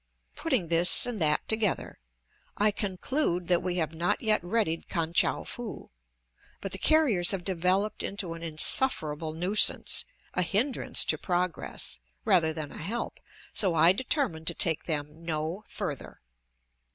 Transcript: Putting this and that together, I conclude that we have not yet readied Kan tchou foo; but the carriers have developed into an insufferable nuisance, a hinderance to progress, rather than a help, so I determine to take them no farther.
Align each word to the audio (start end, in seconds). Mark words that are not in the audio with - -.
Putting 0.35 0.69
this 0.69 1.05
and 1.05 1.21
that 1.21 1.47
together, 1.47 1.99
I 2.57 2.71
conclude 2.71 3.45
that 3.49 3.61
we 3.61 3.75
have 3.75 3.93
not 3.93 4.19
yet 4.19 4.43
readied 4.43 4.89
Kan 4.89 5.13
tchou 5.13 5.45
foo; 5.45 5.91
but 6.59 6.71
the 6.71 6.79
carriers 6.79 7.29
have 7.29 7.43
developed 7.43 8.01
into 8.01 8.33
an 8.33 8.41
insufferable 8.41 9.33
nuisance, 9.33 10.03
a 10.33 10.41
hinderance 10.41 11.05
to 11.05 11.19
progress, 11.19 11.99
rather 12.25 12.51
than 12.51 12.71
a 12.71 12.79
help, 12.79 13.19
so 13.53 13.75
I 13.75 13.91
determine 13.91 14.43
to 14.45 14.55
take 14.55 14.85
them 14.85 15.23
no 15.23 15.65
farther. 15.67 16.19